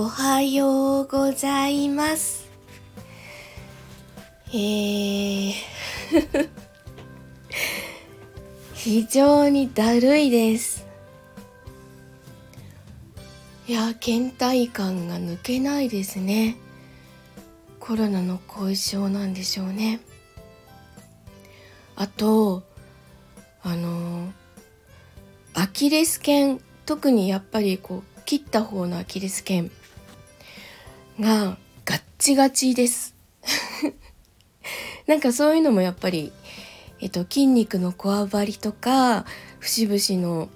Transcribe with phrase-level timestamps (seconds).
[0.00, 2.48] おはようございます。
[4.50, 5.52] えー
[8.74, 10.86] 非常にだるいです。
[13.66, 16.54] いや、倦怠感が抜けないですね。
[17.80, 19.98] コロナの後遺症なんでしょうね。
[21.96, 22.62] あと、
[23.64, 24.32] あの、
[25.54, 29.72] アキレス腱、特にやっぱりこう、切った方のアキレス腱
[31.20, 33.14] がガッチガチです。
[35.06, 36.32] なんかそういうのもやっぱり
[37.00, 39.24] えっと、筋肉のこわばりとか
[39.60, 40.48] 節々の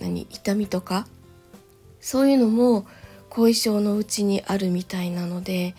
[0.00, 1.06] 何痛みとか
[2.00, 2.86] そういうのも
[3.30, 5.74] 後遺症のうちにあるみたいなので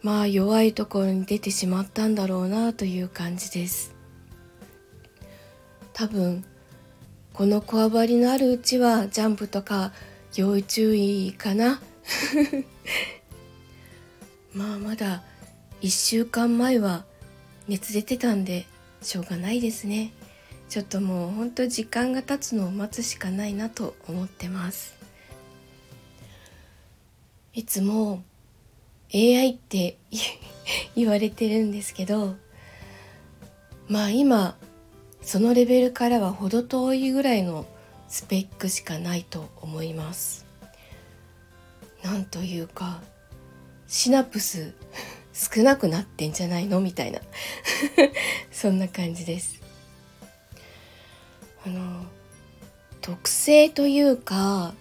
[0.00, 3.94] まあ弱いところに出てしまったんだろうなという感じです
[5.92, 6.44] 多分
[7.32, 9.92] このこわばりのあるうちはジャンプとか
[10.36, 11.80] 要注意かな
[14.54, 15.22] まあまだ
[15.80, 17.04] 1週間前は
[17.68, 18.66] 熱出てたんで
[19.00, 20.12] しょうがないですね。
[20.68, 24.94] ちょっともうほんと時間が経つのを待つしかないなと思ってます。
[27.54, 28.22] いつも
[29.14, 29.98] AI って
[30.96, 32.34] 言われてるんですけど
[33.88, 34.56] まあ今
[35.20, 37.66] そのレベルからは程遠いぐらいの
[38.08, 40.46] スペックしかないと思います。
[42.02, 43.02] なんというか
[43.92, 44.72] シナプス
[45.34, 46.80] 少なくなってんじゃないの？
[46.80, 47.20] みたいな。
[48.50, 49.60] そんな感じです。
[51.66, 52.06] あの
[53.02, 54.72] 特性というか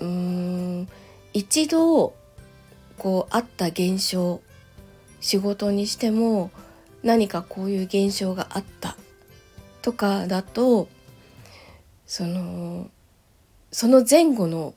[0.00, 0.88] うーん
[1.32, 2.14] 一度
[2.98, 4.42] こうあった現象
[5.22, 6.50] 仕事にしても
[7.02, 8.98] 何かこういう現象があった
[9.80, 10.88] とかだと
[12.06, 12.90] その
[13.72, 14.74] その前後の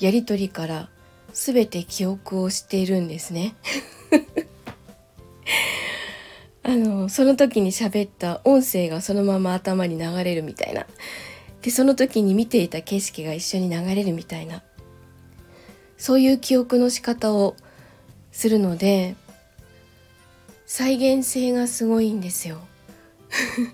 [0.00, 0.88] やり取りから
[1.40, 3.54] 全て記憶をしているんですね。
[6.64, 10.84] あのその時に喋った音声がそのまま頭に流れるみたいな。
[11.62, 14.64] でその時に見ていた景色が一緒に流れるみたいな。
[15.96, 17.54] そういう記憶の仕方を
[18.32, 19.14] するので
[20.66, 22.58] 再現性がすごいんですよ。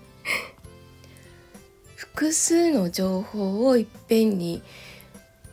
[1.97, 4.63] 複数の情報をいっぺんに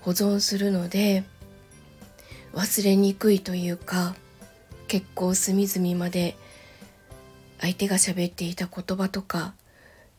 [0.01, 1.23] 保存するので
[2.53, 4.15] 忘れにくいというか
[4.87, 6.35] 結構隅々まで
[7.59, 9.53] 相手が喋っていた言葉とか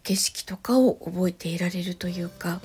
[0.03, 2.61] 景色とかを覚えていられるというか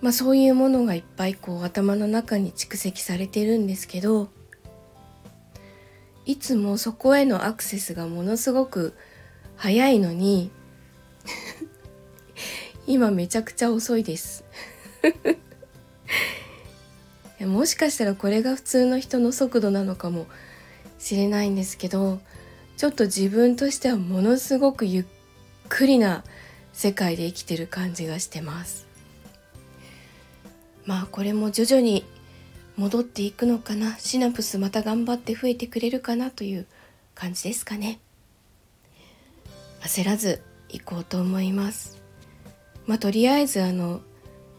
[0.00, 4.28] まあそういうものがいっぱいこう頭の中に蓄積されてるんですけど
[6.26, 8.94] いつもそこへのアクセスがものすごく
[9.56, 10.50] 早いのに
[12.86, 14.44] 今めちゃくちゃ遅いです。
[17.46, 20.26] もしかしたらこれが普通の人の速度なのかも
[20.98, 22.20] しれないんですけど
[22.76, 25.04] ちょっと自分としてはものすごくゆっ
[25.68, 26.24] くりな
[26.72, 28.86] 世界で生きてる感じがしてます。
[30.84, 32.04] まあこれも徐々に
[32.76, 33.96] 戻っていくのかな。
[33.98, 36.66] シナプスまた頑張って増えてくれるかなという
[37.14, 38.00] 感じですかね。
[39.80, 42.02] 焦らず行こうと思います。
[42.86, 44.00] まあとりあえずあの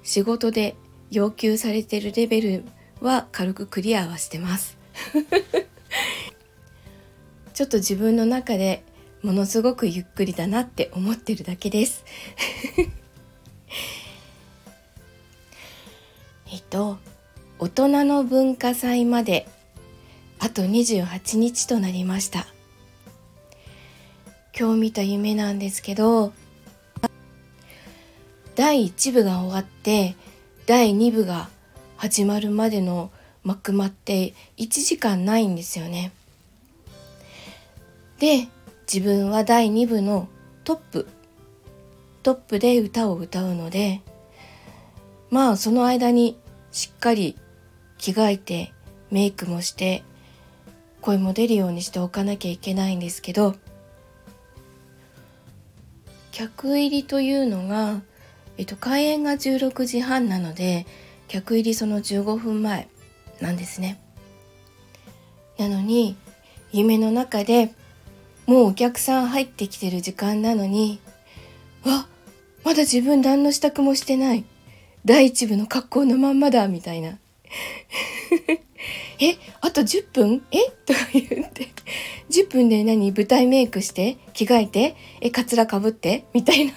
[0.04, 0.76] 仕事で
[1.12, 2.64] 要求されてるレベル
[3.06, 4.78] は軽くクリアはしてます。
[7.54, 8.84] ちょっと自分の中で
[9.22, 12.04] ものすごくゆっくりだなって思ってるだけです。
[16.52, 16.98] えっと
[17.60, 19.48] 大人の文化祭まで
[20.40, 22.48] あと28日となりました。
[24.58, 26.34] 今日見た夢なんですけど
[28.56, 30.16] 第1部が終わって
[30.66, 31.50] 第2部が
[32.06, 33.10] 始まるまでの
[33.44, 36.12] 幕間って1時間ないんですよね。
[38.20, 38.48] で
[38.92, 40.28] 自分は第2部の
[40.64, 41.08] トップ
[42.22, 44.02] トップで歌を歌うので
[45.32, 46.38] まあその間に
[46.72, 47.36] しっかり
[47.98, 48.72] 着替えて
[49.10, 50.04] メイクもして
[51.02, 53.56] 声も出るようにしておかなきゃいけないんですけど
[56.32, 58.02] 客入りというのが
[58.58, 60.86] えっと、開演が16時半なので
[61.28, 62.88] 客入りその15分前
[63.42, 64.00] なんですね。
[65.58, 66.16] なのに
[66.72, 67.74] 夢の中で
[68.46, 71.00] もうお客さん入ってきてる時間なのに
[71.84, 72.08] わ
[72.64, 74.44] まだ自分何の支度もしてない。
[75.06, 77.20] 第一部の格好のまんまだみたいな。
[79.22, 80.46] えあと10分？
[80.52, 80.72] え？
[80.86, 81.70] とか言って。
[82.32, 83.12] 10分で何？
[83.12, 84.18] 舞台メイクして？
[84.34, 84.96] 着替えて？
[85.22, 86.26] えかつらかぶって？
[86.34, 86.74] みたいな。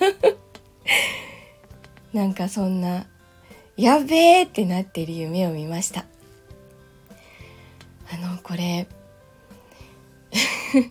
[2.13, 3.07] なんかそんな
[3.79, 6.05] やべえってなってる夢を見ました。
[8.13, 8.89] あのこれ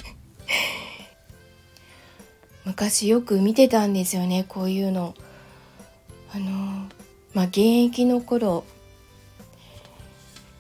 [2.64, 5.16] 昔よく見てたんですよねこういうの。
[6.34, 6.88] あの
[7.34, 8.64] まあ現役の頃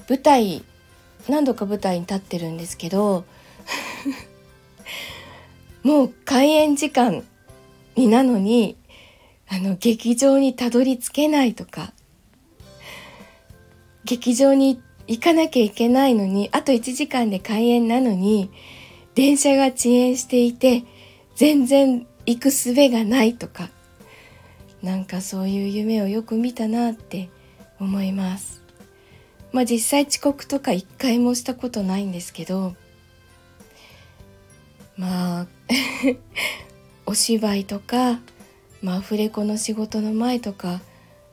[0.09, 0.65] 舞台
[1.29, 3.23] 何度か舞台に立ってるんですけど
[5.83, 7.25] もう開演時間
[7.95, 8.75] になのに
[9.47, 11.93] あの劇場にたどり着けないとか
[14.07, 18.49] 劇場に行かなきゃいけないのにあと1時間で開演なのに
[19.15, 20.83] 電車が遅延していて
[21.35, 23.69] 全然行く術がないとか
[24.81, 27.29] なんかそういう夢をよく見たなって
[27.79, 28.63] 思います。
[29.51, 32.75] まあ実際遅刻とか一回もしたことないんですけど
[34.97, 35.47] まあ
[37.05, 38.19] お芝居とか、
[38.81, 40.81] まあ、アフレコの仕事の前とか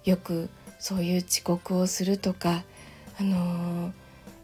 [0.04, 0.48] よく
[0.84, 2.62] そういう遅刻をするとか、
[3.18, 3.92] あのー、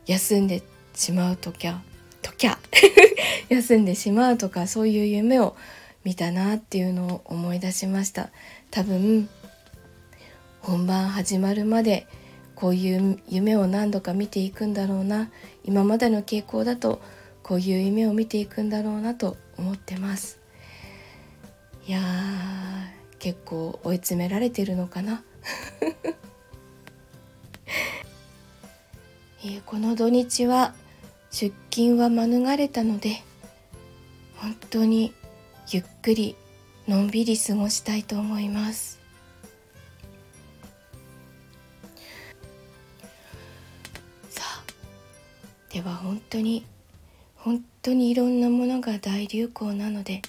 [0.06, 0.62] 休んで
[0.94, 1.82] しまうときゃ
[2.22, 2.58] ときゃ
[3.50, 5.54] 休んでしまうとかそういう夢を
[6.02, 8.30] 見たなっていうのを思い出しました。
[8.70, 9.28] 多分
[10.62, 12.06] 本番始まるまで
[12.54, 15.28] こういう夢を何度か見ていくんだろうな
[15.64, 17.02] 今までの傾向だと
[17.42, 20.40] こういう夢を見ていくんだろうなと思ってます。
[21.86, 22.00] いや
[23.18, 25.22] 結構追い詰められてるのかな。
[29.44, 30.74] え、この土日は
[31.30, 33.22] 出勤は免れたので
[34.36, 35.14] 本当に
[35.70, 36.36] ゆっくり
[36.88, 38.98] のんびり過ごしたいと思います。
[44.28, 44.64] さあ
[45.72, 46.66] では本当に
[47.36, 50.20] 本当にいろんなものが大流行なので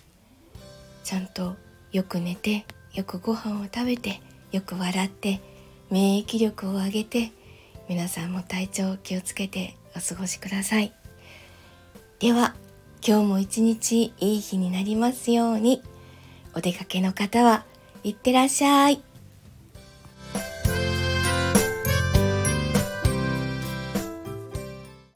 [1.04, 1.56] ちゃんと
[1.92, 4.22] よく寝てよくご飯を食べて
[4.52, 5.42] よく笑って
[5.90, 7.31] 免疫力を上げて
[7.89, 10.94] 皆さんも体調気をつけてお過ごしください。
[12.19, 12.56] では
[13.06, 15.81] 今日も一日いい日になりますように。
[16.54, 17.66] お出かけの方は
[18.04, 19.01] いってらっしゃい。